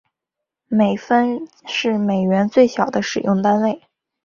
[0.67, 3.83] 美分是美元最小的使用单位。